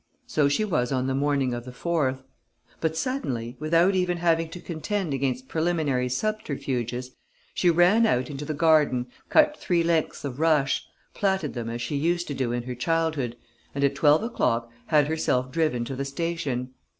So 0.25 0.49
she 0.49 0.65
was 0.65 0.91
on 0.91 1.05
the 1.05 1.13
morning 1.13 1.53
of 1.53 1.63
the 1.63 1.71
4th; 1.71 2.23
but 2.79 2.97
suddenly, 2.97 3.55
without 3.59 3.93
even 3.93 4.17
having 4.17 4.49
to 4.49 4.59
contend 4.59 5.13
against 5.13 5.47
preliminary 5.47 6.09
subterfuges, 6.09 7.11
she 7.53 7.69
ran 7.69 8.07
out 8.07 8.27
into 8.27 8.43
the 8.43 8.55
garden, 8.55 9.05
cut 9.29 9.55
three 9.57 9.83
lengths 9.83 10.25
of 10.25 10.39
rush, 10.39 10.87
plaited 11.13 11.53
them 11.53 11.69
as 11.69 11.83
she 11.83 11.97
used 11.97 12.27
to 12.29 12.33
do 12.33 12.51
in 12.51 12.63
her 12.63 12.73
childhood 12.73 13.35
and 13.75 13.83
at 13.83 13.93
twelve 13.93 14.23
o'clock 14.23 14.71
had 14.87 15.05
herself 15.05 15.51
driven 15.51 15.85
to 15.85 15.95
the 15.95 16.03
station. 16.03 16.73